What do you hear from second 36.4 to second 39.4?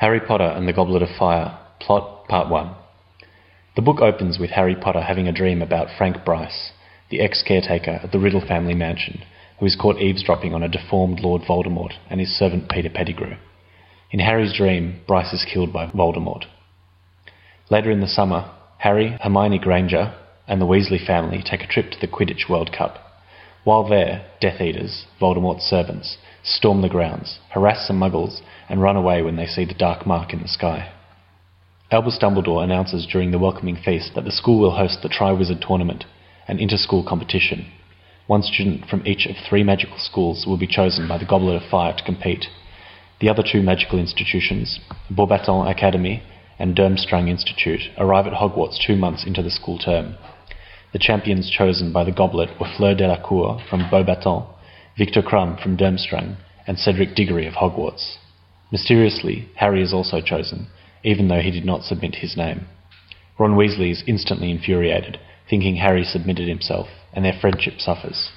an inter-school competition. One student from each of